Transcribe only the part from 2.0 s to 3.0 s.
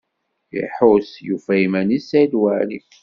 Saɛid Waɛli.